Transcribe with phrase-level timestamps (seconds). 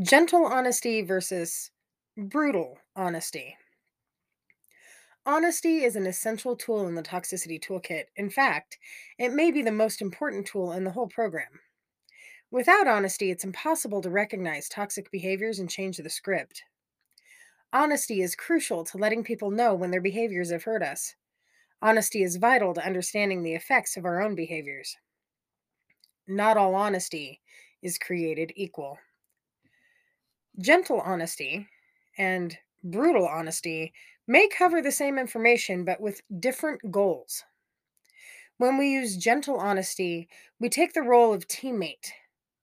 [0.00, 1.72] Gentle honesty versus
[2.16, 3.56] brutal honesty.
[5.26, 8.04] Honesty is an essential tool in the toxicity toolkit.
[8.14, 8.78] In fact,
[9.18, 11.58] it may be the most important tool in the whole program.
[12.48, 16.62] Without honesty, it's impossible to recognize toxic behaviors and change the script.
[17.72, 21.16] Honesty is crucial to letting people know when their behaviors have hurt us.
[21.82, 24.94] Honesty is vital to understanding the effects of our own behaviors.
[26.28, 27.40] Not all honesty
[27.82, 28.98] is created equal.
[30.60, 31.68] Gentle honesty
[32.16, 33.92] and brutal honesty
[34.26, 37.44] may cover the same information but with different goals.
[38.56, 42.10] When we use gentle honesty, we take the role of teammate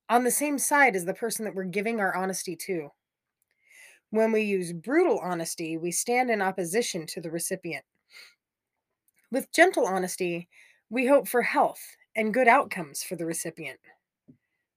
[0.09, 2.89] on the same side as the person that we're giving our honesty to.
[4.09, 7.85] When we use brutal honesty, we stand in opposition to the recipient.
[9.31, 10.49] With gentle honesty,
[10.89, 13.79] we hope for health and good outcomes for the recipient.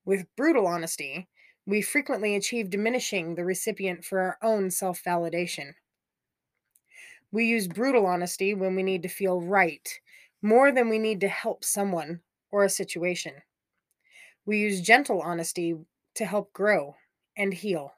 [0.04, 1.28] With brutal honesty,
[1.68, 5.74] we frequently achieve diminishing the recipient for our own self validation.
[7.30, 9.86] We use brutal honesty when we need to feel right
[10.40, 13.42] more than we need to help someone or a situation.
[14.46, 15.74] We use gentle honesty
[16.14, 16.96] to help grow
[17.36, 17.92] and heal.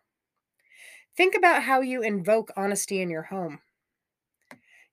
[1.17, 3.61] Think about how you invoke honesty in your home.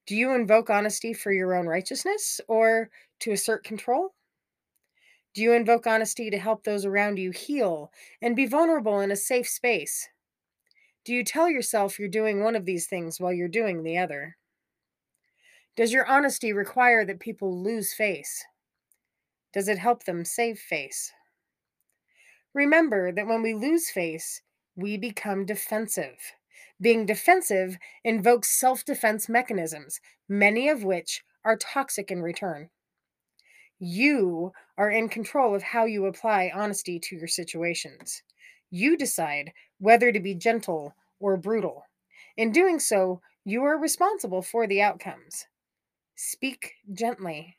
[0.06, 2.92] Do you invoke honesty for your own righteousness or
[3.22, 4.14] to assert control?
[5.38, 7.92] Do you invoke honesty to help those around you heal
[8.24, 10.10] and be vulnerable in a safe space?
[11.06, 14.38] Do you tell yourself you're doing one of these things while you're doing the other?
[15.76, 18.44] Does your honesty require that people lose face?
[19.54, 21.14] Does it help them save face?
[22.56, 24.42] Remember that when we lose face,
[24.76, 26.18] we become defensive.
[26.82, 32.72] Being defensive invokes self defense mechanisms, many of which are toxic in return.
[33.80, 38.24] You are in control of how you apply honesty to your situations.
[38.72, 41.84] You decide whether to be gentle or brutal.
[42.36, 45.46] In doing so, you are responsible for the outcomes.
[46.16, 47.58] Speak gently.